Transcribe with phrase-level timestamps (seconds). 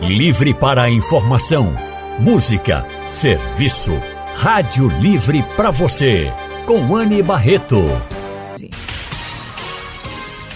[0.00, 1.72] Livre para a informação,
[2.18, 3.92] música, serviço.
[4.36, 6.30] Rádio Livre para você,
[6.66, 7.80] com Anne Barreto.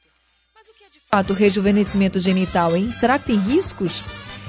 [0.54, 2.92] Mas o que é de fato rejuvenescimento genital, hein?
[2.92, 4.04] Será que tem riscos?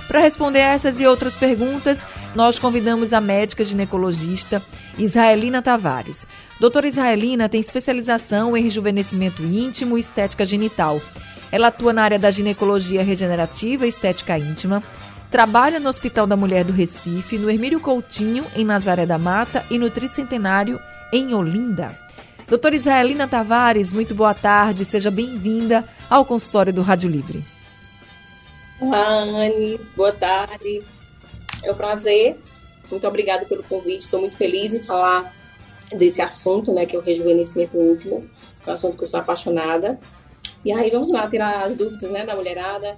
[0.08, 2.04] Para responder essas e outras perguntas,
[2.34, 4.60] nós convidamos a médica ginecologista
[4.98, 6.26] Israelina Tavares.
[6.58, 11.00] Doutora Israelina tem especialização em rejuvenescimento íntimo e estética genital.
[11.50, 14.82] Ela atua na área da ginecologia regenerativa e estética íntima,
[15.30, 19.78] trabalha no Hospital da Mulher do Recife, no Hermílio Coutinho, em Nazaré da Mata e
[19.78, 20.80] no Tricentenário,
[21.12, 21.96] em Olinda.
[22.48, 27.44] Doutora Israelina Tavares, muito boa tarde, seja bem-vinda ao consultório do Rádio Livre.
[28.80, 29.78] Olá, Anne.
[29.96, 30.80] Boa tarde.
[31.64, 32.38] É um prazer.
[32.90, 34.04] Muito obrigada pelo convite.
[34.04, 35.32] Estou muito feliz em falar
[35.96, 38.30] desse assunto, né, que é o rejuvenescimento íntimo.
[38.66, 39.98] É um assunto que eu sou apaixonada.
[40.68, 42.94] E aí, vamos lá tirar as dúvidas, né, da mulherada.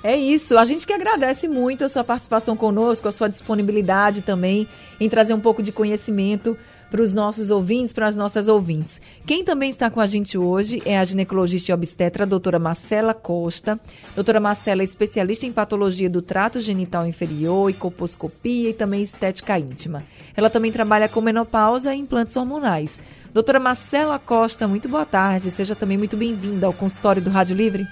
[0.00, 0.56] É isso.
[0.56, 4.68] A gente que agradece muito a sua participação conosco, a sua disponibilidade também
[5.00, 6.56] em trazer um pouco de conhecimento
[6.88, 9.00] para os nossos ouvintes, para as nossas ouvintes.
[9.26, 13.12] Quem também está com a gente hoje é a ginecologista e obstetra, a doutora Marcela
[13.12, 13.80] Costa.
[14.14, 19.58] Doutora Marcela é especialista em patologia do trato genital inferior e coposcopia e também estética
[19.58, 20.04] íntima.
[20.36, 23.00] Ela também trabalha com menopausa e implantes hormonais.
[23.32, 25.50] Doutora Marcela Costa, muito boa tarde.
[25.50, 27.86] Seja também muito bem-vinda ao consultório do Rádio Livre.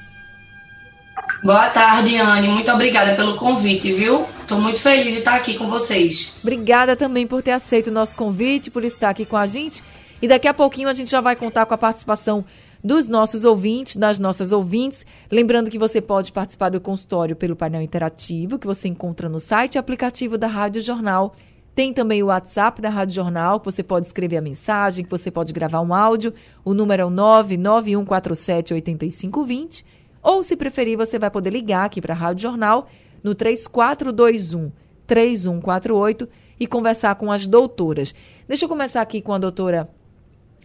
[1.42, 2.48] Boa tarde, Anne.
[2.48, 4.26] Muito obrigada pelo convite, viu?
[4.42, 6.38] Estou muito feliz de estar aqui com vocês.
[6.42, 9.82] Obrigada também por ter aceito o nosso convite, por estar aqui com a gente.
[10.20, 12.44] E daqui a pouquinho a gente já vai contar com a participação
[12.84, 15.06] dos nossos ouvintes, das nossas ouvintes.
[15.30, 19.76] Lembrando que você pode participar do consultório pelo painel interativo que você encontra no site
[19.76, 21.34] e aplicativo da Rádio Jornal.
[21.74, 25.30] Tem também o WhatsApp da Rádio Jornal, que você pode escrever a mensagem, que você
[25.30, 26.34] pode gravar um áudio.
[26.64, 32.12] O número é o 99147 8520 ou, se preferir, você vai poder ligar aqui para
[32.12, 32.88] a Rádio Jornal
[33.22, 34.70] no 3421
[35.06, 38.14] 3148 e conversar com as doutoras.
[38.46, 39.88] Deixa eu começar aqui com a doutora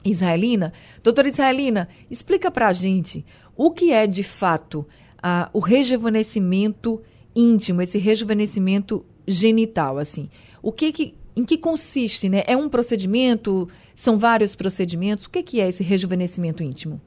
[0.04, 0.74] Israelina.
[1.02, 4.86] Doutora Israelina, explica para a gente o que é de fato
[5.22, 7.02] a, o rejuvenescimento
[7.36, 10.30] íntimo, esse rejuvenescimento genital, assim.
[10.66, 12.44] O que que, em que consiste, né?
[12.48, 13.70] É um procedimento?
[13.96, 15.26] São vários procedimentos?
[15.26, 17.00] O que, que é esse rejuvenescimento íntimo?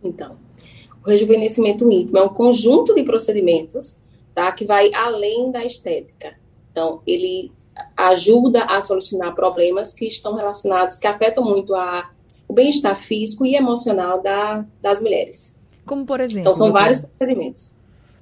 [0.00, 0.38] Então,
[1.04, 3.96] o rejuvenescimento íntimo é um conjunto de procedimentos
[4.32, 6.36] tá, que vai além da estética.
[6.70, 7.50] Então, ele
[7.96, 12.12] ajuda a solucionar problemas que estão relacionados, que afetam muito a,
[12.46, 15.52] o bem-estar físico e emocional da, das mulheres.
[15.84, 16.42] Como por exemplo?
[16.42, 17.72] Então, são vários procedimentos.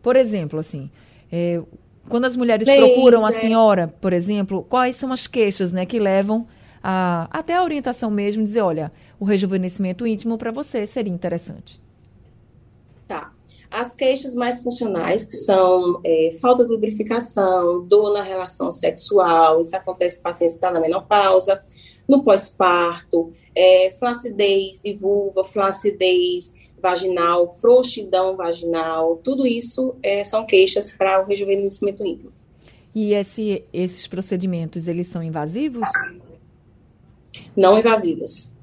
[0.02, 0.90] Por exemplo, assim,
[1.30, 1.62] é,
[2.08, 6.46] quando as mulheres procuram a senhora, por exemplo, quais são as queixas né, que levam
[6.82, 11.80] a, até a orientação mesmo, dizer, olha, o rejuvenescimento íntimo para você seria interessante?
[13.06, 13.32] Tá.
[13.70, 19.76] As queixas mais funcionais, que são é, falta de lubrificação, dor na relação sexual, isso
[19.76, 21.62] acontece em pacientes que estão na menopausa,
[22.08, 26.52] no pós-parto, é, flacidez de vulva, flacidez
[26.86, 32.30] vaginal, frouxidão vaginal, tudo isso é, são queixas para o rejuvenescimento íntimo.
[32.94, 35.88] E esse, esses procedimentos, eles são invasivos?
[37.56, 38.54] Não invasivos.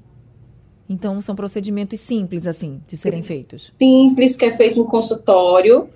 [0.88, 3.72] Então, são procedimentos simples, assim, de serem feitos?
[3.78, 5.88] Simples, que é feito no consultório.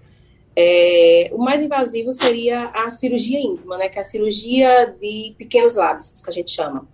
[0.55, 3.88] É, o mais invasivo seria a cirurgia íntima, né?
[3.88, 6.87] Que é a cirurgia de pequenos lábios, que a gente chama.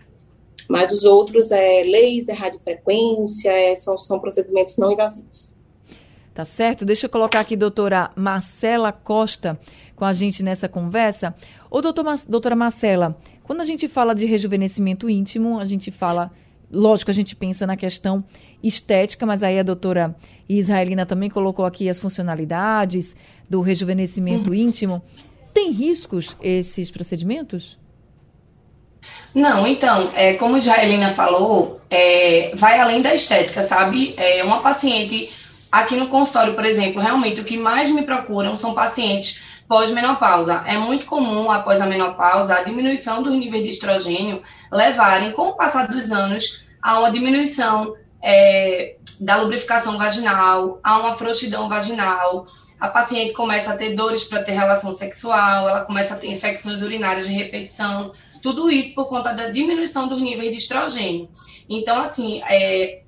[0.68, 5.52] Mas os outros é laser, radiofrequência, é, são, são procedimentos não invasivos.
[6.32, 6.84] Tá certo?
[6.84, 9.58] Deixa eu colocar aqui a doutora Marcela Costa
[9.94, 11.34] com a gente nessa conversa.
[11.70, 16.32] Ô, doutor, doutora Marcela, quando a gente fala de rejuvenescimento íntimo, a gente fala
[16.72, 18.24] lógico, a gente pensa na questão
[18.62, 20.14] estética, mas aí a doutora
[20.48, 23.14] Israelina também colocou aqui as funcionalidades
[23.48, 24.54] do rejuvenescimento uhum.
[24.54, 25.02] íntimo.
[25.52, 27.78] Tem riscos esses procedimentos?
[29.34, 34.14] Não, então, é, como já a Helena falou, é, vai além da estética, sabe?
[34.16, 35.28] É, uma paciente
[35.72, 40.62] aqui no consultório, por exemplo, realmente o que mais me procuram são pacientes pós-menopausa.
[40.66, 44.40] É muito comum, após a menopausa, a diminuição dos níveis de estrogênio
[44.70, 51.14] levarem, com o passar dos anos, a uma diminuição é, da lubrificação vaginal, a uma
[51.14, 52.44] frouxidão vaginal,
[52.78, 56.82] a paciente começa a ter dores para ter relação sexual, ela começa a ter infecções
[56.82, 58.12] urinárias de repetição,
[58.44, 61.30] tudo isso por conta da diminuição dos níveis de estrogênio.
[61.66, 63.00] Então, assim, é,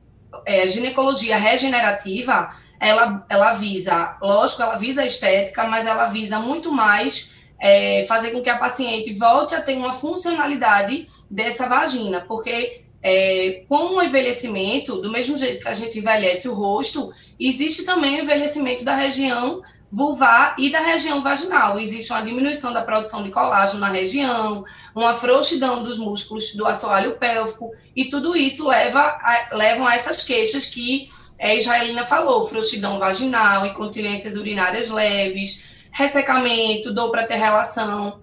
[0.46, 6.72] é, ginecologia regenerativa, ela, ela visa, lógico, ela visa a estética, mas ela visa muito
[6.72, 12.80] mais é, fazer com que a paciente volte a ter uma funcionalidade dessa vagina, porque
[13.02, 18.16] é, com o envelhecimento, do mesmo jeito que a gente envelhece o rosto, existe também
[18.16, 19.60] o envelhecimento da região
[19.90, 21.78] vulvar e da região vaginal.
[21.78, 27.16] Existe uma diminuição da produção de colágeno na região, uma frouxidão dos músculos do assoalho
[27.16, 31.08] pélvico, e tudo isso leva a, levam a essas queixas que
[31.40, 38.20] a Israelina falou, frouxidão vaginal, incontinências urinárias leves, ressecamento, dor para ter relação.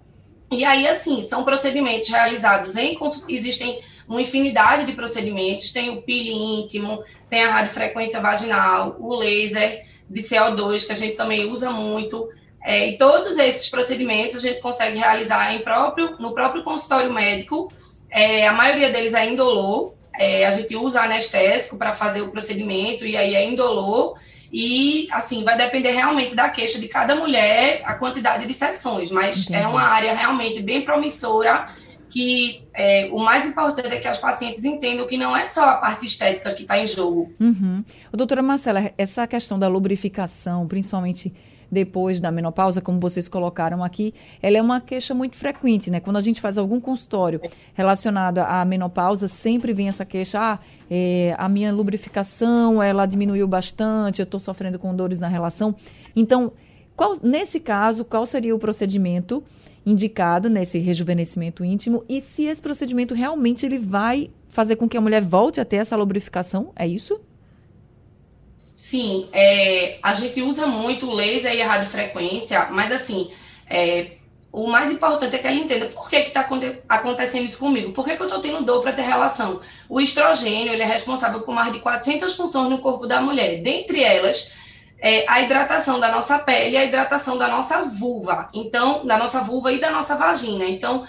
[0.51, 2.97] E aí, assim, são procedimentos realizados em...
[3.27, 9.85] Existem uma infinidade de procedimentos, tem o pile íntimo, tem a radiofrequência vaginal, o laser
[10.13, 12.29] de CO2, que a gente também usa muito.
[12.63, 17.69] É, e todos esses procedimentos a gente consegue realizar em próprio, no próprio consultório médico.
[18.09, 19.93] É, a maioria deles é indolor.
[20.15, 24.13] É, a gente usa anestésico para fazer o procedimento e aí é indolor.
[24.51, 29.09] E, assim, vai depender realmente da queixa de cada mulher, a quantidade de sessões.
[29.09, 29.63] Mas Entendi.
[29.63, 31.67] é uma área realmente bem promissora
[32.13, 35.77] que é, o mais importante é que as pacientes entendam que não é só a
[35.77, 37.33] parte estética que está em jogo.
[37.39, 37.83] Uhum.
[38.11, 41.33] Doutora Marcela, essa questão da lubrificação, principalmente
[41.71, 44.13] depois da menopausa, como vocês colocaram aqui,
[44.43, 45.99] ela é uma queixa muito frequente, né?
[45.99, 47.41] Quando a gente faz algum consultório
[47.73, 50.59] relacionado à menopausa, sempre vem essa queixa, ah,
[50.91, 55.75] é, a minha lubrificação, ela diminuiu bastante, eu estou sofrendo com dores na relação.
[56.15, 56.51] Então,
[56.95, 59.43] qual, nesse caso, qual seria o procedimento
[59.85, 65.01] indicado nesse rejuvenescimento íntimo e se esse procedimento realmente ele vai fazer com que a
[65.01, 67.19] mulher volte a ter essa lubrificação, é isso?
[68.75, 73.29] Sim, é, a gente usa muito o laser e a radiofrequência, mas assim,
[73.69, 74.11] é,
[74.51, 76.47] o mais importante é que ela entenda por que está
[76.87, 79.59] acontecendo isso comigo, por que, que eu estou tendo dor para ter relação.
[79.89, 84.03] O estrogênio ele é responsável por mais de 400 funções no corpo da mulher, dentre
[84.03, 84.53] elas
[85.03, 89.41] é, a hidratação da nossa pele e a hidratação da nossa vulva, então, da nossa
[89.41, 90.63] vulva e da nossa vagina.
[90.63, 91.03] Então,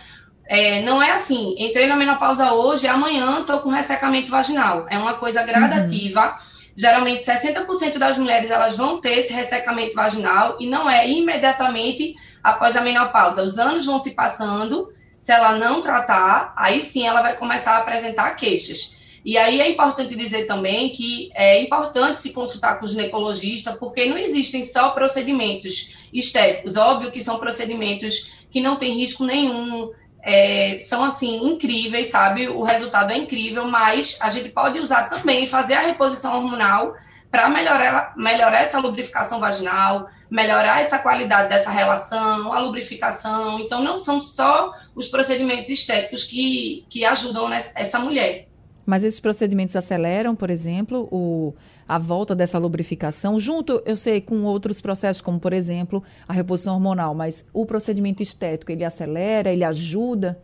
[0.46, 4.84] é, não é assim, entrei na menopausa hoje, amanhã estou com ressecamento vaginal.
[4.90, 6.30] É uma coisa gradativa.
[6.30, 6.54] Uhum.
[6.76, 12.76] Geralmente, 60% das mulheres elas vão ter esse ressecamento vaginal e não é imediatamente após
[12.76, 13.44] a menopausa.
[13.44, 17.78] Os anos vão se passando, se ela não tratar, aí sim ela vai começar a
[17.78, 19.03] apresentar queixas.
[19.24, 24.04] E aí é importante dizer também que é importante se consultar com o ginecologista, porque
[24.06, 26.76] não existem só procedimentos estéticos.
[26.76, 29.90] Óbvio que são procedimentos que não têm risco nenhum,
[30.22, 32.48] é, são assim incríveis, sabe?
[32.48, 36.94] O resultado é incrível, mas a gente pode usar também fazer a reposição hormonal
[37.30, 43.58] para melhorar, melhorar essa lubrificação vaginal, melhorar essa qualidade dessa relação, a lubrificação.
[43.58, 48.46] Então, não são só os procedimentos estéticos que, que ajudam essa mulher.
[48.86, 51.54] Mas esses procedimentos aceleram, por exemplo, o,
[51.88, 56.74] a volta dessa lubrificação, junto, eu sei, com outros processos, como, por exemplo, a reposição
[56.74, 60.38] hormonal, mas o procedimento estético, ele acelera, ele ajuda?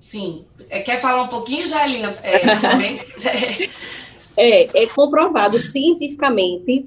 [0.00, 0.44] Sim.
[0.70, 2.14] É, quer falar um pouquinho, Jailina?
[2.22, 2.38] É,
[4.36, 6.86] é, é comprovado cientificamente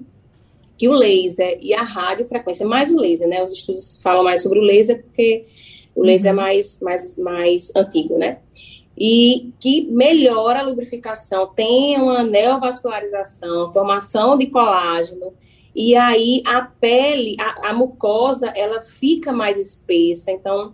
[0.77, 3.43] que o laser e a radiofrequência, mais o laser, né?
[3.43, 5.45] Os estudos falam mais sobre o laser porque
[5.93, 6.41] o laser é uhum.
[6.41, 8.39] mais, mais, mais antigo, né?
[8.97, 15.33] E que melhora a lubrificação, tem uma neovascularização, formação de colágeno,
[15.73, 20.73] e aí a pele, a, a mucosa, ela fica mais espessa, então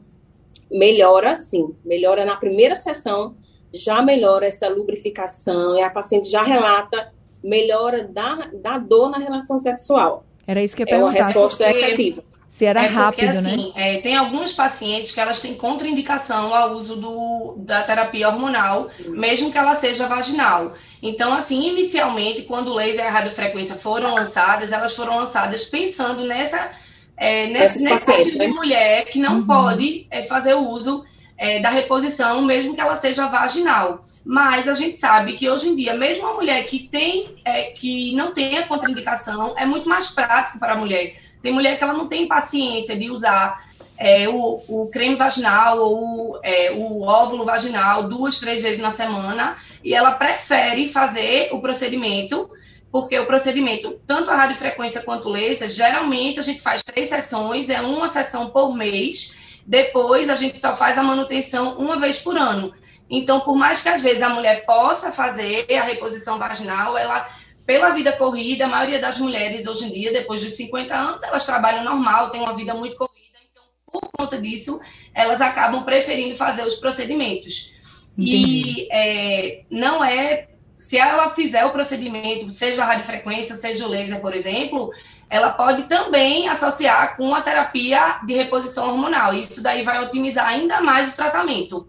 [0.69, 3.35] melhora sim, melhora na primeira sessão,
[3.73, 7.11] já melhora essa lubrificação, e a paciente já relata
[7.43, 10.25] melhora da, da dor na relação sexual.
[10.45, 11.17] Era isso que eu ia perguntar.
[11.17, 12.23] É uma resposta efetiva.
[12.57, 13.37] Se era é porque, rápido, né?
[13.37, 13.97] assim, né?
[13.97, 19.11] É, tem alguns pacientes que elas têm contraindicação ao uso do, da terapia hormonal, Isso.
[19.11, 20.73] mesmo que ela seja vaginal.
[20.99, 26.25] Então, assim, inicialmente, quando o laser e a radiofrequência foram lançadas, elas foram lançadas pensando
[26.25, 26.71] nessa,
[27.15, 28.47] é, nesse, nesse tipo né?
[28.47, 29.45] de mulher que não uhum.
[29.45, 31.05] pode é, fazer o uso
[31.37, 34.03] é, da reposição, mesmo que ela seja vaginal.
[34.25, 38.15] Mas a gente sabe que hoje em dia, mesmo a mulher que tem, é, que
[38.15, 41.93] não tem a contraindicação, é muito mais prático para a mulher tem mulher que ela
[41.93, 43.65] não tem paciência de usar
[43.97, 49.57] é, o, o, creme vaginal ou é, o óvulo vaginal duas, três vezes na semana
[49.83, 52.49] e ela prefere fazer o procedimento,
[52.91, 57.69] porque o procedimento, tanto a radiofrequência quanto o laser, geralmente a gente faz três sessões,
[57.69, 62.37] é uma sessão por mês, depois a gente só faz a manutenção uma vez por
[62.37, 62.73] ano.
[63.09, 67.27] Então, por mais que às vezes a mulher possa fazer a reposição vaginal, ela
[67.67, 71.45] pela vida corrida, a maioria das mulheres hoje em dia, depois dos 50 anos, elas
[71.45, 74.79] trabalham normal, têm uma vida muito corrida, então, por conta disso,
[75.13, 77.75] elas acabam preferindo fazer os procedimentos.
[78.17, 78.87] Entendi.
[78.87, 80.47] E é, não é.
[80.77, 84.91] Se ela fizer o procedimento, seja a radiofrequência, seja o laser, por exemplo,
[85.29, 89.33] ela pode também associar com a terapia de reposição hormonal.
[89.33, 91.87] Isso daí vai otimizar ainda mais o tratamento.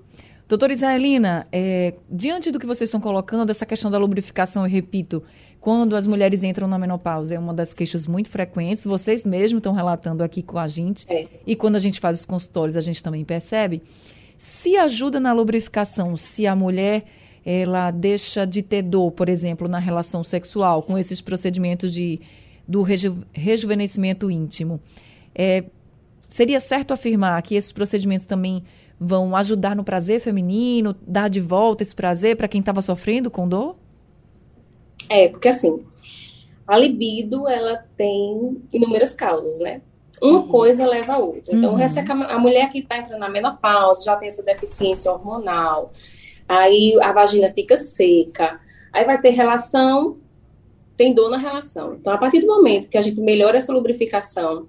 [0.49, 5.23] Doutora Isaelina, é, diante do que vocês estão colocando, essa questão da lubrificação, eu repito,
[5.60, 9.72] quando as mulheres entram na menopausa, é uma das queixas muito frequentes, vocês mesmos estão
[9.72, 11.26] relatando aqui com a gente, é.
[11.46, 13.82] e quando a gente faz os consultórios, a gente também percebe.
[14.36, 17.04] Se ajuda na lubrificação, se a mulher
[17.44, 22.20] ela deixa de ter dor, por exemplo, na relação sexual, com esses procedimentos de
[22.66, 24.78] do reju rejuvenescimento íntimo.
[25.34, 25.64] É,
[26.28, 28.62] seria certo afirmar que esses procedimentos também
[29.00, 33.48] vão ajudar no prazer feminino, dar de volta esse prazer para quem estava sofrendo com
[33.48, 33.76] dor?
[35.10, 35.84] É, porque assim,
[36.66, 39.82] a libido, ela tem inúmeras causas, né?
[40.20, 40.48] Uma uhum.
[40.48, 41.54] coisa leva a outra.
[41.54, 42.22] Então, uhum.
[42.28, 45.92] a mulher que está entrando na menopausa já tem essa deficiência hormonal,
[46.48, 48.60] aí a vagina fica seca,
[48.92, 50.18] aí vai ter relação
[50.98, 51.94] tem dor na relação.
[51.94, 54.68] Então, a partir do momento que a gente melhora essa lubrificação,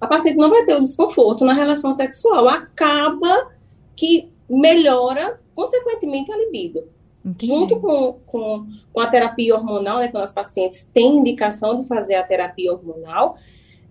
[0.00, 2.48] a paciente não vai ter o desconforto na relação sexual.
[2.48, 3.52] Acaba
[3.94, 6.88] que melhora, consequentemente, a libido.
[7.24, 7.46] Entendi.
[7.46, 12.14] Junto com, com, com, a terapia hormonal, né, quando as pacientes têm indicação de fazer
[12.14, 13.36] a terapia hormonal,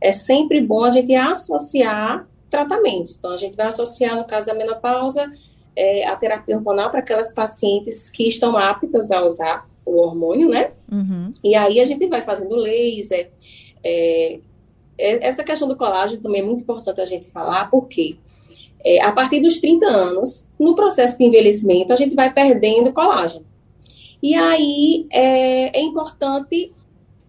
[0.01, 3.15] é sempre bom a gente associar tratamentos.
[3.17, 5.29] Então, a gente vai associar, no caso da menopausa,
[5.75, 10.71] é, a terapia hormonal para aquelas pacientes que estão aptas a usar o hormônio, né?
[10.91, 11.31] Uhum.
[11.43, 13.31] E aí a gente vai fazendo laser.
[13.83, 14.39] É,
[14.97, 18.17] é, essa questão do colágeno também é muito importante a gente falar, porque
[18.83, 23.45] é, a partir dos 30 anos, no processo de envelhecimento, a gente vai perdendo colágeno.
[24.21, 26.73] E aí é, é importante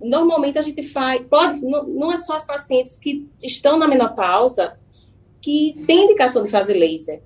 [0.02, 4.78] normalmente a gente faz, pode, não, não, é só as pacientes que estão na menopausa
[5.40, 7.22] que têm indicação de fazer laser.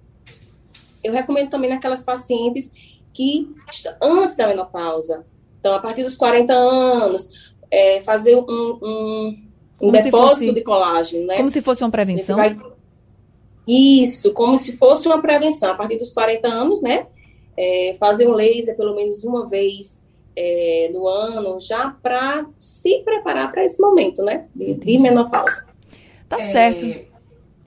[1.03, 2.71] Eu recomendo também naquelas pacientes
[3.13, 3.49] que
[4.01, 5.25] antes da menopausa.
[5.61, 9.49] Então, a partir dos 40 anos, é, fazer um, um,
[9.81, 11.37] um depósito fosse, de colágeno, né?
[11.37, 12.37] Como se fosse uma prevenção?
[12.37, 12.59] Vai...
[13.67, 15.73] Isso, como se fosse uma prevenção.
[15.73, 17.07] A partir dos 40 anos, né?
[17.57, 20.03] É, fazer um laser pelo menos uma vez
[20.37, 24.47] é, no ano, já para se preparar para esse momento, né?
[24.55, 25.67] De, de menopausa.
[26.29, 27.15] Tá certo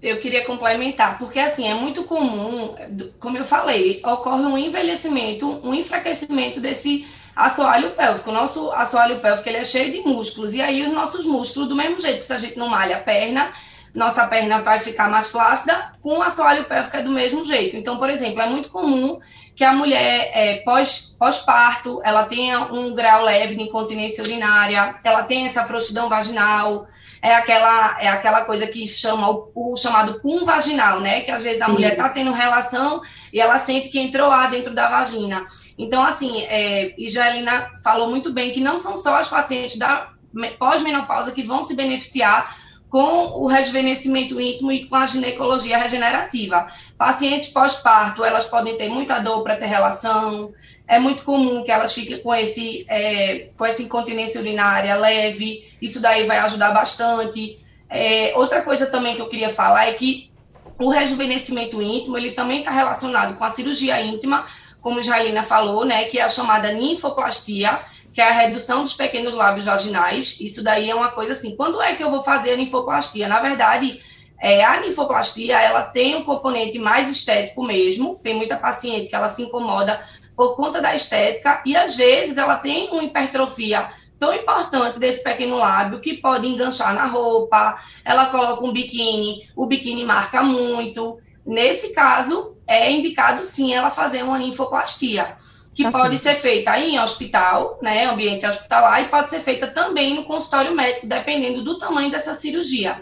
[0.01, 2.75] eu queria complementar, porque assim, é muito comum,
[3.19, 8.29] como eu falei, ocorre um envelhecimento, um enfraquecimento desse assoalho pélvico.
[8.29, 11.75] O nosso assoalho pélvico ele é cheio de músculos, e aí os nossos músculos, do
[11.75, 13.51] mesmo jeito que se a gente não malha a perna,
[13.97, 17.75] nossa perna vai ficar mais flácida, com o assoalho pélvico é do mesmo jeito.
[17.75, 19.19] Então, por exemplo, é muito comum
[19.55, 25.23] que a mulher é, pós, pós-parto, ela tenha um grau leve de incontinência urinária, ela
[25.23, 26.85] tenha essa frouxidão vaginal,
[27.23, 31.21] é aquela, é aquela coisa que chama o, o chamado pum vaginal, né?
[31.21, 33.01] Que às vezes a mulher está tendo relação
[33.33, 35.43] e ela sente que entrou ar dentro da vagina.
[35.75, 40.11] Então, assim, é, e Jaelina falou muito bem que não são só as pacientes da
[40.59, 46.67] pós-menopausa que vão se beneficiar com o rejuvenescimento íntimo e com a ginecologia regenerativa.
[46.97, 50.51] Pacientes pós-parto, elas podem ter muita dor para ter relação,
[50.87, 55.99] é muito comum que elas fiquem com, esse, é, com essa incontinência urinária leve, isso
[55.99, 57.59] daí vai ajudar bastante.
[57.89, 60.31] É, outra coisa também que eu queria falar é que
[60.79, 64.45] o rejuvenescimento íntimo, ele também está relacionado com a cirurgia íntima,
[64.79, 67.81] como a Jailina falou, né, que é a chamada ninfoplastia,
[68.17, 70.41] que é a redução dos pequenos lábios vaginais.
[70.41, 73.27] Isso daí é uma coisa assim, quando é que eu vou fazer a ninfoplastia?
[73.27, 74.01] Na verdade,
[74.41, 79.27] é, a ninfoplastia, ela tem um componente mais estético mesmo, tem muita paciente que ela
[79.27, 80.03] se incomoda
[80.35, 85.55] por conta da estética e às vezes ela tem uma hipertrofia tão importante desse pequeno
[85.55, 91.19] lábio que pode enganchar na roupa, ela coloca um biquíni, o biquíni marca muito.
[91.45, 95.35] Nesse caso, é indicado sim ela fazer uma linfoplastia,
[95.77, 96.23] que tá pode sim.
[96.23, 101.05] ser feita em hospital, né, ambiente hospitalar, e pode ser feita também no consultório médico,
[101.05, 103.01] dependendo do tamanho dessa cirurgia.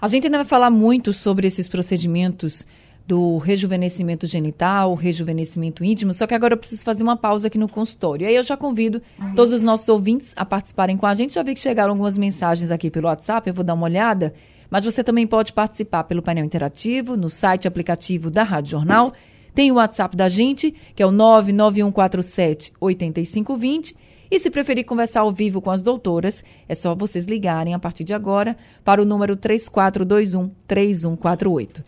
[0.00, 2.64] A gente ainda vai falar muito sobre esses procedimentos
[3.04, 7.68] do rejuvenescimento genital, rejuvenescimento íntimo, só que agora eu preciso fazer uma pausa aqui no
[7.68, 8.24] consultório.
[8.24, 9.34] E aí eu já convido uhum.
[9.34, 11.34] todos os nossos ouvintes a participarem com a gente.
[11.34, 14.32] Já vi que chegaram algumas mensagens aqui pelo WhatsApp, eu vou dar uma olhada.
[14.70, 19.12] Mas você também pode participar pelo painel interativo, no site aplicativo da Rádio Jornal.
[19.54, 23.96] Tem o WhatsApp da gente, que é o 99147 8520.
[24.30, 28.02] E se preferir conversar ao vivo com as doutoras, é só vocês ligarem a partir
[28.02, 31.84] de agora para o número 3421 3148.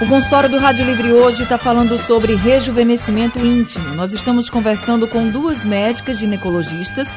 [0.00, 3.94] O consultório do Rádio Livre hoje está falando sobre rejuvenescimento íntimo.
[3.94, 7.08] Nós estamos conversando com duas médicas ginecologistas.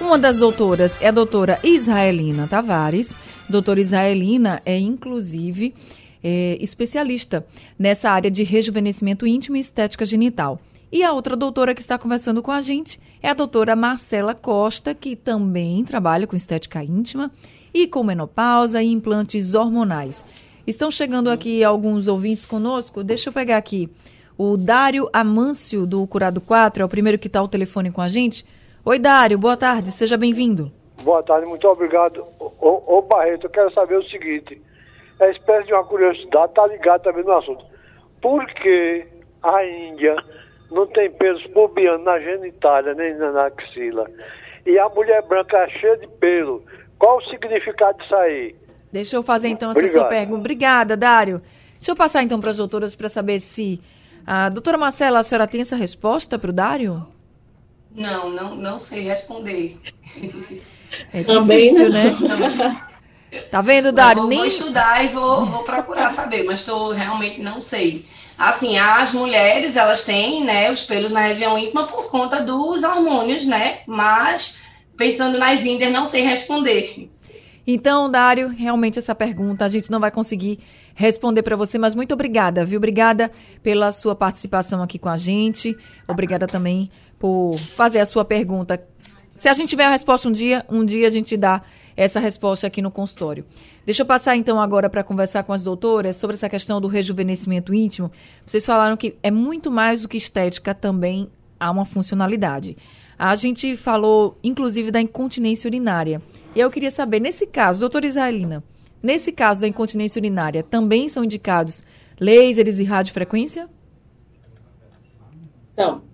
[0.00, 3.14] Uma das doutoras é a doutora Israelina Tavares.
[3.48, 5.72] Doutora Israelina é, inclusive,
[6.22, 7.46] é, especialista
[7.78, 10.60] nessa área de rejuvenescimento íntimo e estética genital.
[10.90, 14.94] E a outra doutora que está conversando com a gente é a doutora Marcela Costa,
[14.94, 17.30] que também trabalha com estética íntima
[17.74, 20.24] e com menopausa e implantes hormonais.
[20.66, 23.04] Estão chegando aqui alguns ouvintes conosco.
[23.04, 23.90] Deixa eu pegar aqui.
[24.36, 28.08] O Dário Amâncio, do Curado 4, é o primeiro que está ao telefone com a
[28.08, 28.46] gente.
[28.84, 30.70] Oi, Dário, boa tarde, seja bem-vindo.
[31.02, 32.24] Boa tarde, muito obrigado.
[32.38, 34.60] Ô, ô, Barreto, eu quero saber o seguinte:
[35.20, 37.64] é espécie de uma curiosidade, está ligado também no assunto.
[38.20, 39.06] Por que
[39.42, 40.16] a Índia
[40.70, 44.08] não tem pelos pubianos na genitália nem na axila?
[44.66, 46.62] E a mulher branca é cheia de pelo.
[46.98, 48.54] Qual o significado disso aí?
[48.92, 50.02] Deixa eu fazer então essa Obrigado.
[50.02, 50.40] sua pergunta.
[50.40, 51.42] Obrigada, Dário.
[51.72, 53.80] Deixa eu passar então para as doutoras para saber se.
[54.26, 57.06] A doutora Marcela, a senhora tem essa resposta para o Dário?
[57.94, 59.78] Não, não, não sei responder.
[61.12, 62.04] É difícil, né?
[63.50, 64.22] Tá vendo, Dário?
[64.22, 68.04] Vou, vou estudar e vou, vou procurar saber, mas tô, realmente não sei.
[68.38, 73.44] Assim, as mulheres, elas têm, né, os pelos na região íntima por conta dos hormônios,
[73.44, 73.80] né?
[73.86, 74.62] Mas,
[74.96, 77.10] pensando nas índias, não sei responder.
[77.66, 80.58] Então, Dário, realmente essa pergunta a gente não vai conseguir
[80.94, 82.78] responder para você, mas muito obrigada, viu?
[82.78, 83.30] Obrigada
[83.62, 85.76] pela sua participação aqui com a gente.
[86.06, 88.82] Obrigada também por fazer a sua pergunta.
[89.34, 91.60] Se a gente tiver a resposta um dia, um dia a gente dá
[91.98, 93.44] essa resposta aqui no consultório.
[93.84, 97.74] Deixa eu passar então agora para conversar com as doutoras sobre essa questão do rejuvenescimento
[97.74, 98.12] íntimo.
[98.46, 101.28] Vocês falaram que é muito mais do que estética, também
[101.58, 102.76] há uma funcionalidade.
[103.18, 106.22] A gente falou, inclusive, da incontinência urinária.
[106.54, 108.62] E eu queria saber, nesse caso, doutora Israelina,
[109.02, 111.82] nesse caso da incontinência urinária, também são indicados
[112.20, 113.68] lasers e radiofrequência?
[115.74, 116.07] São.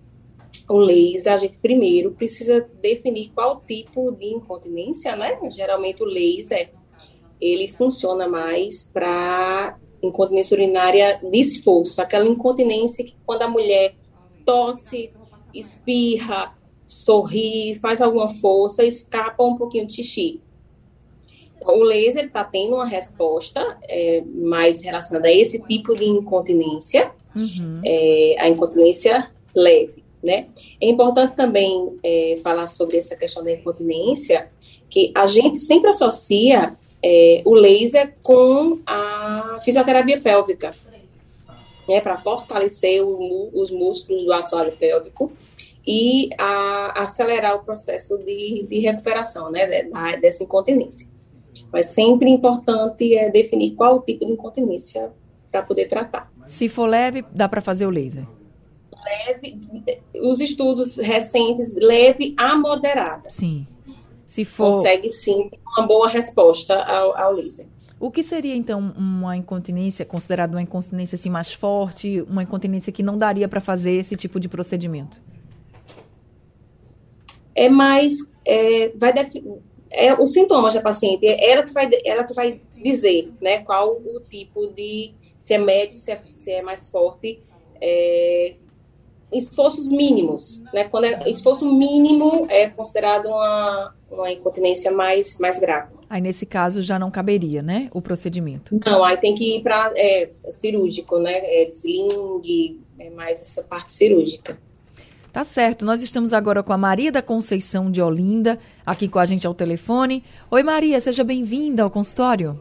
[0.68, 5.38] O laser, a gente primeiro precisa definir qual tipo de incontinência, né?
[5.50, 6.72] Geralmente o laser,
[7.40, 13.94] ele funciona mais para incontinência urinária de esforço, aquela incontinência que quando a mulher
[14.44, 15.10] tosse,
[15.52, 16.54] espirra,
[16.86, 20.40] sorri, faz alguma força, escapa um pouquinho de xixi.
[21.56, 27.10] Então, o laser está tendo uma resposta é, mais relacionada a esse tipo de incontinência,
[27.34, 27.80] uhum.
[27.84, 30.48] é, a incontinência leve, né?
[30.80, 34.48] É importante também é, falar sobre essa questão da incontinência,
[34.88, 40.74] que a gente sempre associa é, o laser com a fisioterapia pélvica,
[41.86, 45.30] né, para fortalecer o, os músculos do assoalho pélvico
[45.86, 49.84] e a, acelerar o processo de, de recuperação né,
[50.20, 51.08] dessa incontinência.
[51.70, 55.10] Mas sempre importante é definir qual tipo de incontinência
[55.50, 56.32] para poder tratar.
[56.46, 58.24] Se for leve, dá para fazer o laser?
[59.04, 59.58] Leve,
[60.22, 63.30] os estudos recentes, leve a moderada.
[63.30, 63.66] Sim.
[64.26, 64.72] Se for...
[64.72, 67.66] Consegue sim uma boa resposta ao, ao laser.
[68.00, 73.02] O que seria, então, uma incontinência, considerada uma incontinência assim, mais forte, uma incontinência que
[73.02, 75.22] não daria para fazer esse tipo de procedimento?
[77.54, 79.12] é mais é, vai
[79.90, 83.96] é, os sintomas da paciente, é ela que vai, ela que vai dizer, né, qual
[83.96, 87.40] o tipo de, se é médio, se é, se é mais forte,
[87.80, 88.56] é,
[89.34, 95.92] esforços mínimos, né, quando é esforço mínimo é considerado uma, uma incontinência mais, mais grave.
[96.08, 98.78] Aí, nesse caso, já não caberia, né, o procedimento?
[98.86, 103.62] Não, aí tem que ir para é, cirúrgico, né, é, de sling, é mais essa
[103.62, 104.58] parte cirúrgica.
[105.32, 109.24] Tá certo, nós estamos agora com a Maria da Conceição de Olinda, aqui com a
[109.24, 110.22] gente ao telefone.
[110.48, 112.60] Oi, Maria, seja bem-vinda ao consultório.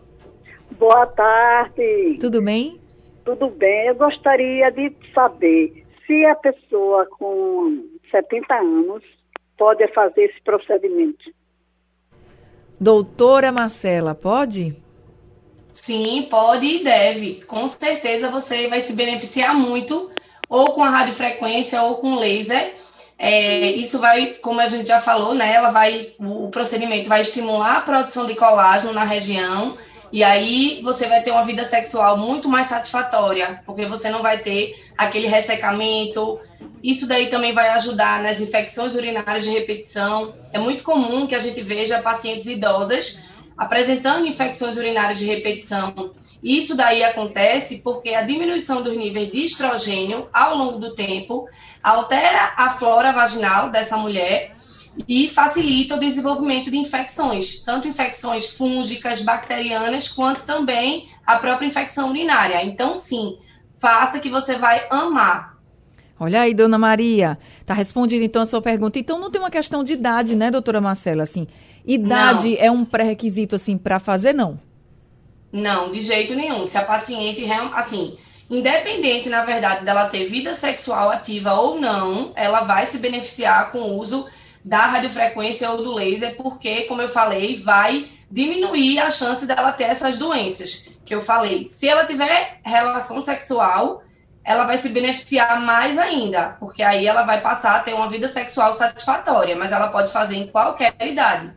[0.79, 2.17] Boa tarde.
[2.19, 2.79] Tudo bem?
[3.23, 3.87] Tudo bem.
[3.87, 9.03] Eu gostaria de saber se a pessoa com 70 anos
[9.57, 11.31] pode fazer esse procedimento.
[12.79, 14.75] Doutora Marcela, pode?
[15.71, 17.43] Sim, pode e deve.
[17.45, 20.11] Com certeza você vai se beneficiar muito
[20.49, 22.75] ou com a radiofrequência ou com laser.
[23.17, 25.53] É, isso vai, como a gente já falou, né?
[25.53, 29.77] Ela vai, o procedimento vai estimular a produção de colágeno na região
[30.13, 34.37] e aí você vai ter uma vida sexual muito mais satisfatória, porque você não vai
[34.37, 36.39] ter aquele ressecamento.
[36.83, 40.35] Isso daí também vai ajudar nas infecções urinárias de repetição.
[40.53, 43.23] É muito comum que a gente veja pacientes idosas
[43.57, 46.13] apresentando infecções urinárias de repetição.
[46.43, 51.47] Isso daí acontece porque a diminuição dos níveis de estrogênio ao longo do tempo
[51.81, 54.51] altera a flora vaginal dessa mulher
[55.07, 62.09] e facilita o desenvolvimento de infecções, tanto infecções fúngicas, bacterianas, quanto também a própria infecção
[62.09, 62.63] urinária.
[62.63, 63.37] Então, sim,
[63.73, 65.53] faça que você vai amar.
[66.19, 68.99] Olha aí, dona Maria, tá respondendo então a sua pergunta.
[68.99, 71.47] Então não tem uma questão de idade, né, doutora Marcela, assim?
[71.85, 72.57] Idade não.
[72.59, 74.59] é um pré-requisito assim para fazer não?
[75.51, 76.65] Não, de jeito nenhum.
[76.65, 78.17] Se a paciente assim,
[78.49, 83.79] independente, na verdade, dela ter vida sexual ativa ou não, ela vai se beneficiar com
[83.79, 84.25] o uso
[84.63, 89.83] da radiofrequência ou do laser, porque, como eu falei, vai diminuir a chance dela ter
[89.83, 91.67] essas doenças que eu falei.
[91.67, 94.01] Se ela tiver relação sexual,
[94.43, 98.27] ela vai se beneficiar mais ainda, porque aí ela vai passar a ter uma vida
[98.27, 101.53] sexual satisfatória, mas ela pode fazer em qualquer idade.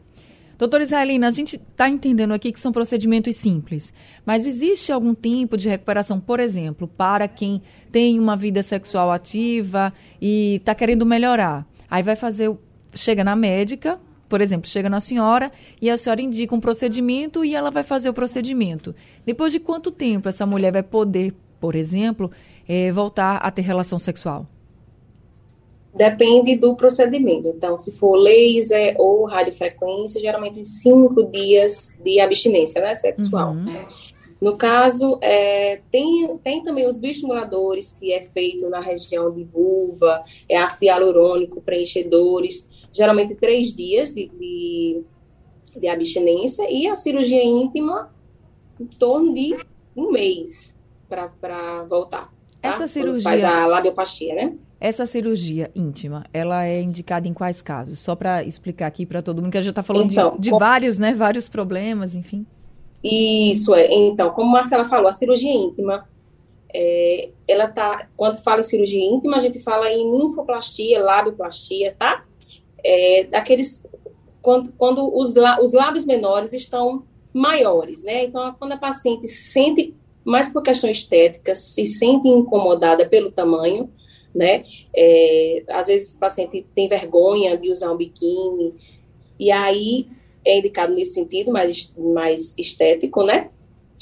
[0.59, 3.93] Doutora Israelina, a gente está entendendo aqui que são procedimentos simples,
[4.25, 7.61] mas existe algum tempo de recuperação, por exemplo, para quem
[7.93, 11.67] tem uma vida sexual ativa e está querendo melhorar?
[11.91, 12.57] Aí vai fazer,
[12.97, 17.55] chega na médica, por exemplo, chega na senhora e a senhora indica um procedimento e
[17.55, 18.95] ela vai fazer o procedimento.
[19.25, 22.31] Depois de quanto tempo essa mulher vai poder, por exemplo,
[22.69, 24.47] é, voltar a ter relação sexual?
[25.95, 27.49] Depende do procedimento.
[27.49, 33.53] Então, se for laser ou radiofrequência, geralmente cinco dias de abstinência né, sexual.
[33.53, 33.73] Uhum.
[34.39, 40.23] No caso, é, tem, tem também os bioestimuladores, que é feito na região de vulva,
[40.47, 45.03] é ácido hialurônico, preenchedores, geralmente três dias de, de,
[45.79, 48.11] de abstinência, e a cirurgia íntima
[48.81, 49.57] em torno de
[49.97, 50.75] um mês
[51.09, 52.33] para voltar.
[52.61, 52.71] Tá?
[52.71, 53.23] Essa cirurgia.
[53.23, 54.55] Quando faz a labioplastia, né?
[54.79, 57.99] Essa cirurgia íntima, ela é indicada em quais casos?
[57.99, 60.51] Só para explicar aqui para todo mundo, que a gente está falando então, de, de
[60.51, 60.59] com...
[60.59, 61.15] vários, né?
[61.15, 62.45] Vários problemas, enfim.
[63.03, 63.93] Isso é.
[63.93, 66.07] Então, como a Marcela falou, a cirurgia íntima,
[66.75, 68.09] é, ela tá.
[68.17, 72.25] Quando fala em cirurgia íntima, a gente fala em linfoplastia, labioplastia, tá?
[72.89, 73.85] É, daqueles
[74.47, 77.03] quando, quando os, os lábios menores estão
[77.35, 78.25] maiores, né?
[78.25, 79.93] Então, quando a paciente se sente
[80.25, 83.91] mais por questão estética, se sente incomodada pelo tamanho,
[84.33, 84.65] né?
[84.95, 88.73] É, às vezes o paciente tem vergonha de usar um biquíni,
[89.37, 90.07] e aí
[90.45, 93.51] é indicado nesse sentido, mais, mais estético, né?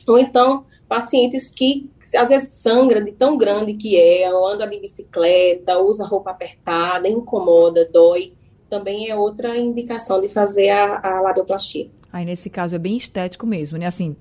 [0.06, 4.78] Ou então, pacientes que às vezes sangra de tão grande que é, ou anda de
[4.78, 8.34] bicicleta, usa roupa apertada, incomoda, dói,
[8.68, 11.88] também é outra indicação de fazer a, a labioplastia.
[12.12, 13.86] Aí, nesse caso, é bem estético mesmo, né?
[13.86, 14.14] Assim,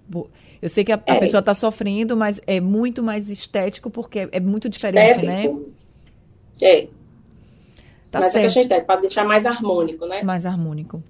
[0.62, 1.20] eu sei que a, a é.
[1.20, 5.46] pessoa está sofrendo, mas é muito mais estético porque é, é muito diferente, né?
[5.46, 5.60] estético.
[5.60, 5.66] né?
[6.62, 6.88] É.
[8.10, 8.44] Tá Mas certo.
[8.44, 10.22] a questão estética, para deixar mais harmônico, né?
[10.22, 11.02] Mais harmônico.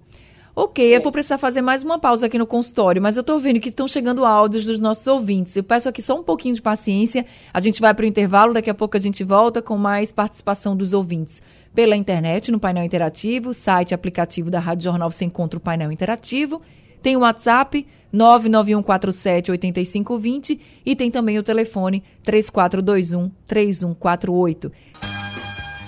[0.56, 0.98] Ok, é.
[0.98, 3.70] eu vou precisar fazer mais uma pausa aqui no consultório, mas eu estou vendo que
[3.70, 5.56] estão chegando áudios dos nossos ouvintes.
[5.56, 7.26] Eu peço aqui só um pouquinho de paciência.
[7.54, 10.76] A gente vai para o intervalo, daqui a pouco a gente volta com mais participação
[10.76, 11.42] dos ouvintes.
[11.74, 16.62] Pela internet, no painel interativo, site aplicativo da Rádio Jornal você encontra o painel interativo.
[17.02, 24.72] Tem o WhatsApp 991478520 e tem também o telefone 3421 3148.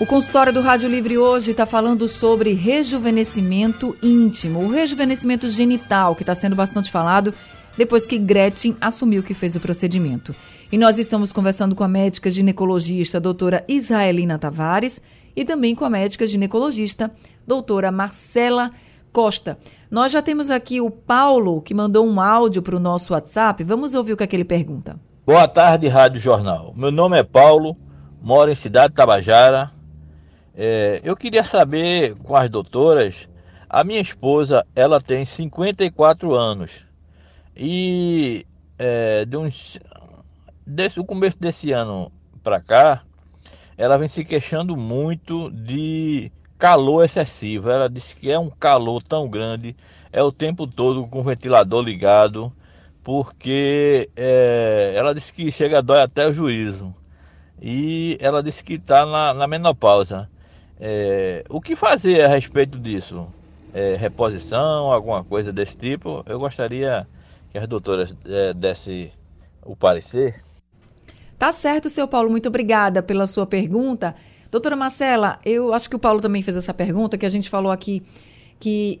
[0.00, 6.22] O consultório do Rádio Livre hoje está falando sobre rejuvenescimento íntimo, o rejuvenescimento genital, que
[6.22, 7.32] está sendo bastante falado
[7.76, 10.34] depois que Gretchen assumiu que fez o procedimento.
[10.72, 15.00] E nós estamos conversando com a médica ginecologista doutora Israelina Tavares
[15.36, 17.12] e também com a médica ginecologista
[17.46, 18.70] doutora Marcela
[19.12, 19.58] Costa.
[19.90, 23.62] Nós já temos aqui o Paulo, que mandou um áudio para o nosso WhatsApp.
[23.62, 24.98] Vamos ouvir o que, é que ele pergunta.
[25.24, 26.72] Boa tarde, Rádio Jornal.
[26.74, 27.76] Meu nome é Paulo,
[28.20, 29.70] moro em Cidade Tabajara,
[30.58, 33.28] é, eu queria saber com as doutoras,
[33.68, 36.82] a minha esposa, ela tem 54 anos
[37.54, 38.46] e
[38.78, 39.78] é, de uns,
[40.66, 42.10] desse, o começo desse ano
[42.42, 43.02] para cá,
[43.76, 47.70] ela vem se queixando muito de calor excessivo.
[47.70, 49.76] Ela disse que é um calor tão grande,
[50.12, 52.52] é o tempo todo com o ventilador ligado,
[53.04, 56.94] porque é, ela disse que chega a dói até o juízo.
[57.60, 60.28] E ela disse que está na, na menopausa.
[60.78, 63.26] É, o que fazer a respeito disso?
[63.72, 66.22] É, reposição, alguma coisa desse tipo?
[66.26, 67.06] Eu gostaria
[67.50, 69.12] que as doutoras é, dessem
[69.62, 70.45] o parecer.
[71.38, 72.30] Tá certo, seu Paulo.
[72.30, 74.14] Muito obrigada pela sua pergunta.
[74.50, 77.70] Doutora Marcela, eu acho que o Paulo também fez essa pergunta, que a gente falou
[77.70, 78.02] aqui
[78.58, 79.00] que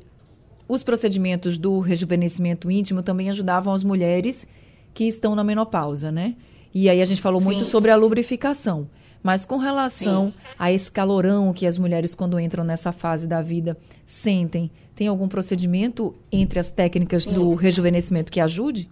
[0.68, 4.46] os procedimentos do rejuvenescimento íntimo também ajudavam as mulheres
[4.92, 6.34] que estão na menopausa, né?
[6.74, 7.46] E aí a gente falou Sim.
[7.46, 8.88] muito sobre a lubrificação.
[9.22, 10.34] Mas com relação Sim.
[10.58, 15.26] a esse calorão que as mulheres, quando entram nessa fase da vida, sentem, tem algum
[15.26, 18.88] procedimento entre as técnicas do rejuvenescimento que ajude?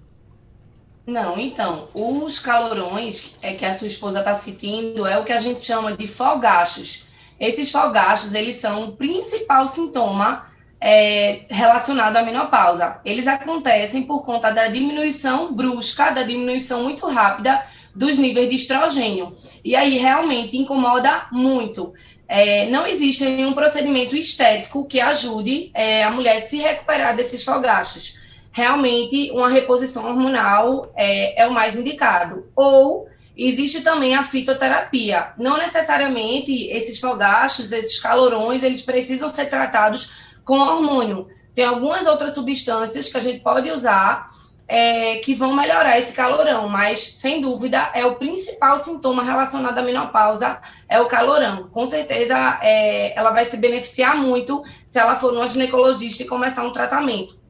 [1.07, 5.39] Não, então, os calorões é que a sua esposa está sentindo é o que a
[5.39, 7.05] gente chama de fogachos,
[7.39, 10.47] esses fogachos, eles são o principal sintoma
[10.81, 13.01] é, relacionado à menopausa.
[13.05, 17.63] Eles acontecem por conta da diminuição brusca, da diminuição muito rápida
[17.95, 19.37] dos níveis de estrogênio.
[19.65, 21.93] E aí realmente incomoda muito.
[22.27, 27.45] É, não existe nenhum procedimento estético que ajude é, a mulher a se recuperar desses
[27.45, 28.24] fogachos.
[28.55, 32.47] Realmente, uma reposição hormonal é, é o mais indicado.
[32.55, 35.33] Ou existe também a fitoterapia.
[35.37, 41.27] Não necessariamente esses fogachos, esses calorões, eles precisam ser tratados com hormônio.
[41.53, 44.29] Tem algumas outras substâncias que a gente pode usar
[44.69, 49.83] é, que vão melhorar esse calorão, mas sem dúvida é o principal sintoma relacionado à
[49.83, 51.69] menopausa, é o calorão.
[51.71, 56.63] Com certeza é, ela vai se beneficiar muito se ela for numa ginecologista e começar
[56.63, 57.43] um tratamento.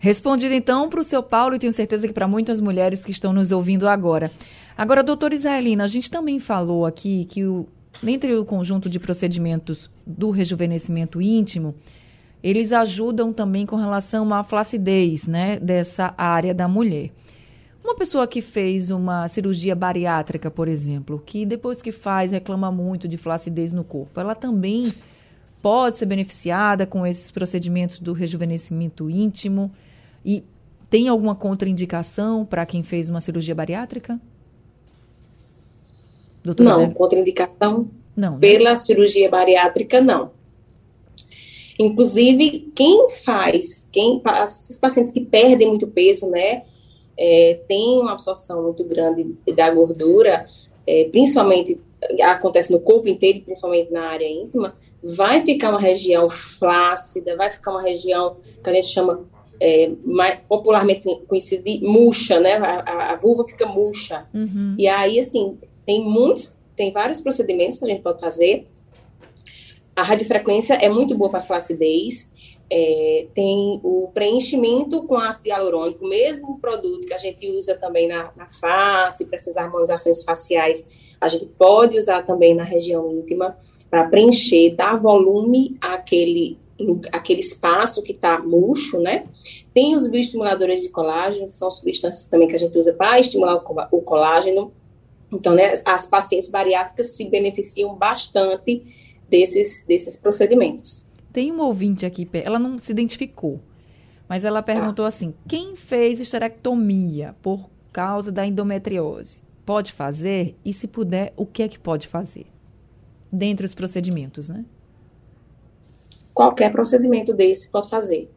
[0.00, 3.32] Respondido então para o seu Paulo e tenho certeza que para muitas mulheres que estão
[3.32, 4.30] nos ouvindo agora.
[4.76, 7.66] Agora, doutora Israelina, a gente também falou aqui que o,
[8.00, 11.74] dentre o conjunto de procedimentos do rejuvenescimento íntimo,
[12.40, 17.10] eles ajudam também com relação à flacidez, né, dessa área da mulher.
[17.82, 23.08] Uma pessoa que fez uma cirurgia bariátrica, por exemplo, que depois que faz reclama muito
[23.08, 24.92] de flacidez no corpo, ela também
[25.60, 29.72] pode ser beneficiada com esses procedimentos do rejuvenescimento íntimo
[30.24, 30.44] e
[30.90, 34.20] tem alguma contraindicação para quem fez uma cirurgia bariátrica?
[36.42, 36.88] Doutora não, Zé?
[36.94, 38.38] contraindicação não, né?
[38.40, 40.30] pela cirurgia bariátrica, não.
[41.78, 46.64] Inclusive, quem faz, quem, esses pacientes que perdem muito peso, né,
[47.16, 50.46] é, tem uma absorção muito grande da gordura,
[50.86, 51.80] é, principalmente
[52.22, 57.72] acontece no corpo inteiro, principalmente na área íntima, vai ficar uma região flácida, vai ficar
[57.72, 59.24] uma região que a gente chama
[59.60, 62.54] é, mais, popularmente conhecida de murcha, né?
[62.54, 64.26] A, a, a vulva fica murcha.
[64.34, 64.74] Uhum.
[64.78, 68.66] E aí, assim, tem muitos, tem vários procedimentos que a gente pode fazer
[69.98, 72.30] a radiofrequência é muito boa para flacidez.
[72.70, 78.06] É, tem o preenchimento com ácido hialurônico, o mesmo produto que a gente usa também
[78.06, 80.86] na, na face, para essas harmonizações faciais,
[81.20, 83.58] a gente pode usar também na região íntima
[83.90, 86.58] para preencher, dar volume àquele,
[87.12, 89.26] àquele espaço que está murcho, né?
[89.74, 93.56] Tem os bioestimuladores de colágeno, que são substâncias também que a gente usa para estimular
[93.90, 94.72] o colágeno.
[95.32, 98.82] Então, né, as pacientes bariátricas se beneficiam bastante
[99.28, 101.04] desses, desses procedimentos.
[101.32, 103.60] Tem um ouvinte aqui, ela não se identificou,
[104.28, 105.08] mas ela perguntou tá.
[105.08, 110.56] assim: quem fez esterectomia por causa da endometriose pode fazer?
[110.64, 112.46] E se puder, o que é que pode fazer?
[113.30, 114.64] Dentre os procedimentos, né?
[116.38, 118.30] Qualquer procedimento desse pode fazer.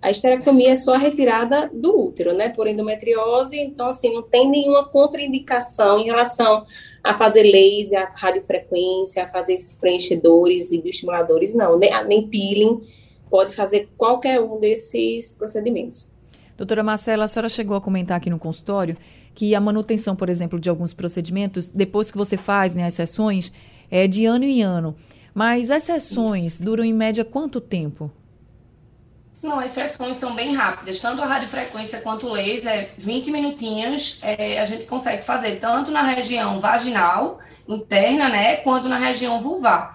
[0.00, 4.48] A esterectomia é só a retirada do útero, né, por endometriose, então, assim, não tem
[4.48, 6.62] nenhuma contraindicação em relação
[7.02, 12.80] a fazer laser, a radiofrequência, a fazer esses preenchedores e bioestimuladores, não, nem, nem peeling,
[13.28, 16.08] pode fazer qualquer um desses procedimentos.
[16.56, 18.96] Doutora Marcela, a senhora chegou a comentar aqui no consultório
[19.34, 23.52] que a manutenção, por exemplo, de alguns procedimentos, depois que você faz né, as sessões,
[23.90, 24.94] é de ano em ano.
[25.38, 28.10] Mas as sessões duram em média quanto tempo?
[29.40, 30.98] Não, as sessões são bem rápidas.
[30.98, 36.02] Tanto a radiofrequência quanto o laser, 20 minutinhos, é, a gente consegue fazer tanto na
[36.02, 39.94] região vaginal, interna, né, quanto na região vulvar.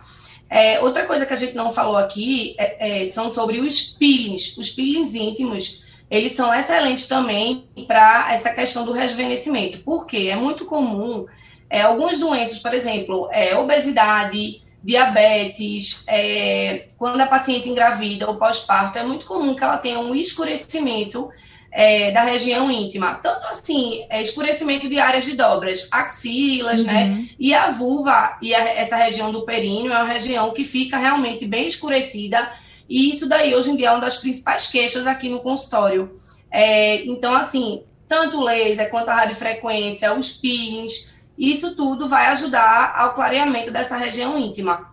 [0.50, 4.56] É, outra coisa que a gente não falou aqui é, é são sobre os peelings.
[4.58, 9.80] Os peelings íntimos, eles são excelentes também para essa questão do rejuvenescimento.
[9.80, 11.26] Porque é muito comum
[11.70, 18.98] é, algumas doenças, por exemplo, é, obesidade, diabetes, é, quando a paciente engravida ou pós-parto,
[19.00, 21.30] é muito comum que ela tenha um escurecimento
[21.72, 23.16] é, da região íntima.
[23.16, 27.06] Tanto assim, é, escurecimento de áreas de dobras, axilas, né?
[27.06, 27.10] uhum.
[27.16, 27.28] né?
[27.40, 31.46] E a vulva e a, essa região do períneo é uma região que fica realmente
[31.46, 32.52] bem escurecida.
[32.90, 36.12] E isso daí, hoje em dia, é uma das principais queixas aqui no consultório.
[36.52, 42.94] É, então, assim, tanto o laser quanto a radiofrequência, os peelings, isso tudo vai ajudar
[42.96, 44.92] ao clareamento dessa região íntima.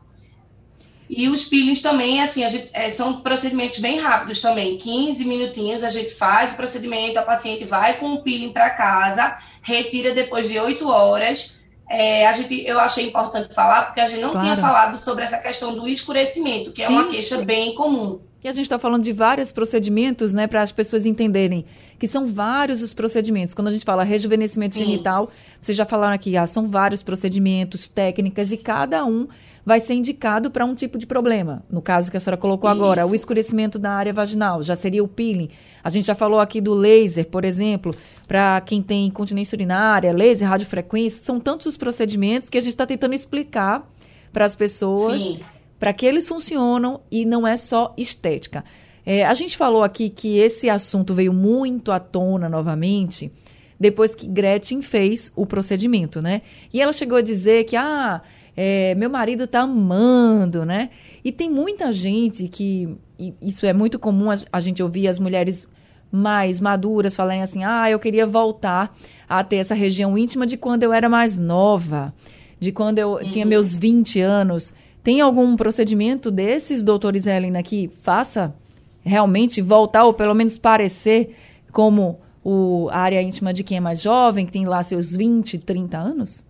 [1.08, 4.78] E os peelings também, assim, gente, é, são procedimentos bem rápidos também.
[4.78, 9.36] 15 minutinhos a gente faz o procedimento, a paciente vai com o peeling para casa,
[9.60, 11.60] retira depois de 8 horas.
[11.90, 14.46] É, a gente, eu achei importante falar, porque a gente não claro.
[14.46, 16.92] tinha falado sobre essa questão do escurecimento, que é Sim.
[16.92, 18.20] uma queixa bem comum.
[18.42, 21.64] E a gente está falando de vários procedimentos, né, para as pessoas entenderem
[21.98, 23.52] que são vários os procedimentos.
[23.52, 24.84] Quando a gente fala rejuvenescimento Sim.
[24.86, 29.28] genital, vocês já falaram aqui, ah, são vários procedimentos, técnicas, e cada um
[29.64, 31.62] vai ser indicado para um tipo de problema.
[31.70, 32.80] No caso que a senhora colocou Isso.
[32.80, 35.50] agora, o escurecimento da área vaginal, já seria o peeling.
[35.84, 37.94] A gente já falou aqui do laser, por exemplo,
[38.26, 42.86] para quem tem incontinência urinária, laser, radiofrequência, são tantos os procedimentos que a gente está
[42.86, 43.86] tentando explicar
[44.32, 45.38] para as pessoas,
[45.80, 48.62] para que eles funcionam e não é só estética.
[49.04, 53.32] É, a gente falou aqui que esse assunto veio muito à tona novamente
[53.80, 56.42] depois que Gretchen fez o procedimento, né?
[56.70, 58.20] E ela chegou a dizer que, ah,
[58.54, 60.90] é, meu marido tá amando, né?
[61.24, 62.94] E tem muita gente que,
[63.40, 65.66] isso é muito comum a, gente ouvir as mulheres
[66.12, 68.94] mais maduras falarem assim, ah, eu queria voltar
[69.26, 72.12] a ter essa região íntima de quando eu era mais nova,
[72.58, 73.28] de quando eu uhum.
[73.28, 74.74] tinha meus 20 anos.
[75.02, 78.54] Tem algum procedimento desses, doutores Helena, que faça
[79.02, 81.34] realmente voltar, ou pelo menos parecer
[81.72, 85.58] como o, a área íntima de quem é mais jovem, que tem lá seus 20,
[85.58, 86.44] 30 anos?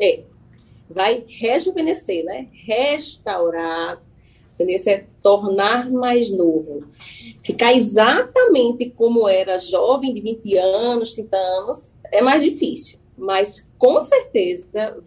[0.00, 0.22] É.
[0.88, 2.48] Vai rejuvenescer, né?
[2.52, 4.00] Restaurar,
[4.58, 6.84] tendência é tornar mais novo.
[7.42, 12.98] Ficar exatamente como era jovem, de 20 anos, 30 anos, é mais difícil.
[13.16, 15.02] Mas, com certeza,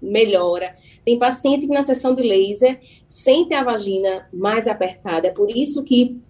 [0.00, 0.74] melhora.
[1.04, 5.28] Tem paciente que na sessão de laser sente a vagina mais apertada.
[5.28, 6.20] É por isso que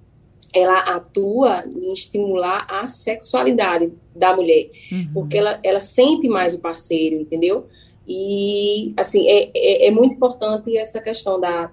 [0.55, 5.11] ela atua em estimular a sexualidade da mulher, uhum.
[5.13, 7.67] porque ela, ela sente mais o parceiro, entendeu?
[8.09, 11.71] E, assim, é, é, é muito importante essa questão da,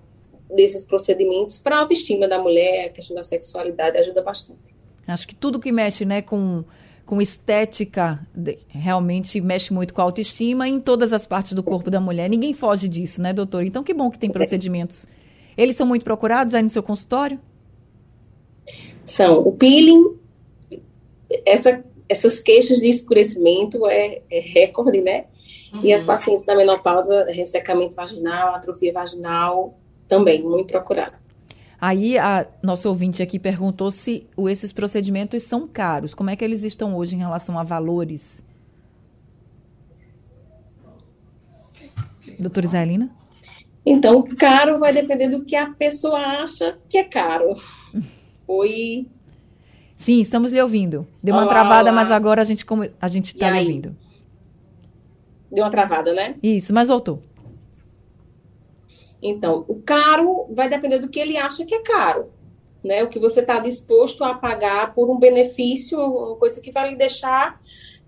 [0.53, 4.59] desses procedimentos para a autoestima da mulher, a questão da sexualidade ajuda bastante.
[5.07, 6.63] Acho que tudo que mexe, né, com,
[7.05, 8.25] com estética
[8.69, 12.29] realmente mexe muito com a autoestima em todas as partes do corpo da mulher.
[12.29, 13.63] Ninguém foge disso, né, doutor?
[13.63, 15.05] Então, que bom que tem procedimentos.
[15.57, 17.39] Eles são muito procurados aí no seu consultório?
[19.05, 20.17] são o peeling,
[21.45, 25.25] essa, essas queixas de escurecimento é, é recorde, né?
[25.73, 25.81] Uhum.
[25.83, 26.07] E as uhum.
[26.07, 31.15] pacientes da menopausa, ressecamento vaginal, atrofia vaginal, também, muito procurado.
[31.85, 36.13] Aí a nosso ouvinte aqui perguntou se esses procedimentos são caros.
[36.13, 38.41] Como é que eles estão hoje em relação a valores?
[42.39, 43.11] Doutora Isaelina?
[43.85, 47.53] Então, caro vai depender do que a pessoa acha que é caro.
[48.47, 49.05] Oi.
[49.97, 51.05] Sim, estamos lhe ouvindo.
[51.21, 52.01] Deu uma olá, travada, olá.
[52.01, 52.65] mas agora a gente
[53.01, 53.93] a gente está lhe ouvindo.
[55.51, 56.35] Deu uma travada, né?
[56.41, 57.21] Isso, mas voltou.
[59.23, 62.31] Então, o caro vai depender do que ele acha que é caro.
[62.83, 66.89] Né, o que você está disposto a pagar por um benefício, uma coisa que vai
[66.89, 67.57] lhe deixar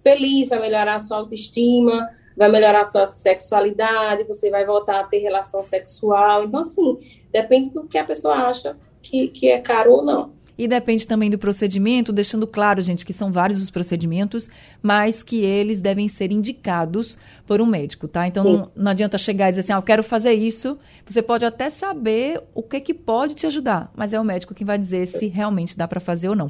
[0.03, 5.03] feliz, vai melhorar a sua autoestima, vai melhorar a sua sexualidade, você vai voltar a
[5.05, 6.43] ter relação sexual.
[6.43, 6.99] Então, assim,
[7.31, 10.33] depende do que a pessoa acha que, que é caro ou não.
[10.57, 14.49] E depende também do procedimento, deixando claro, gente, que são vários os procedimentos,
[14.81, 18.25] mas que eles devem ser indicados por um médico, tá?
[18.27, 20.77] Então não, não, adianta chegar e dizer assim, ah, eu quero fazer isso.
[21.05, 24.65] Você pode até saber o que que pode te ajudar, mas é o médico quem
[24.65, 26.47] vai dizer se realmente dá para fazer ou não.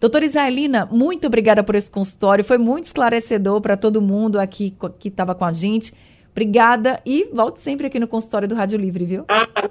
[0.00, 5.08] Doutora Isaelina, muito obrigada por esse consultório, foi muito esclarecedor para todo mundo aqui que
[5.08, 5.92] estava com a gente.
[6.32, 9.24] Obrigada e volte sempre aqui no consultório do Rádio Livre, viu?
[9.28, 9.70] Ah,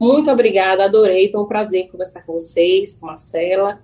[0.00, 3.80] muito obrigada, adorei, foi um prazer conversar com vocês, com Marcela.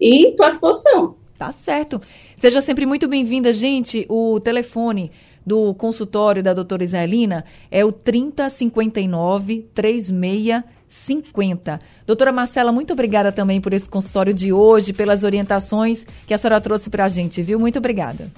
[0.00, 1.16] E estou à disposição.
[1.38, 2.00] Tá certo.
[2.36, 4.04] Seja sempre muito bem-vinda, gente.
[4.08, 5.12] O telefone
[5.46, 11.80] do consultório da doutora Isaelina é o 3059 3650.
[12.04, 16.60] Doutora Marcela, muito obrigada também por esse consultório de hoje, pelas orientações que a senhora
[16.60, 17.60] trouxe para a gente, viu?
[17.60, 18.28] Muito obrigada.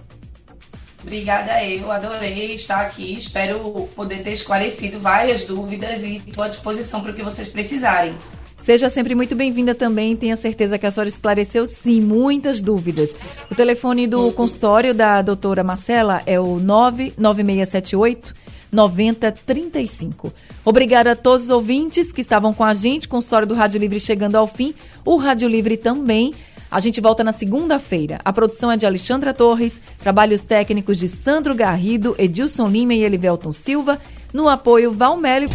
[1.09, 3.17] Obrigada, eu adorei estar aqui.
[3.17, 8.15] Espero poder ter esclarecido várias dúvidas e estou à disposição para o que vocês precisarem.
[8.59, 10.15] Seja sempre muito bem-vinda também.
[10.15, 13.17] Tenha certeza que a senhora esclareceu, sim, muitas dúvidas.
[13.51, 14.33] O telefone do uhum.
[14.33, 18.35] consultório da doutora Marcela é o 99678
[18.71, 20.31] 9035.
[20.63, 23.09] Obrigada a todos os ouvintes que estavam com a gente.
[23.09, 24.75] Consultório do Rádio Livre chegando ao fim.
[25.07, 26.35] O Rádio Livre também.
[26.71, 28.19] A gente volta na segunda-feira.
[28.25, 33.53] A produção é de Alexandra Torres, trabalhos técnicos de Sandro Garrido, Edilson Lima e Elivelton
[33.53, 33.99] Silva,
[34.33, 35.49] no apoio Valmélio.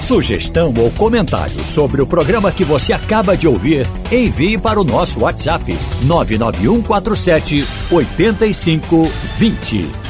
[0.00, 5.20] Sugestão ou comentário sobre o programa que você acaba de ouvir, envie para o nosso
[5.20, 10.05] WhatsApp 99147 8520.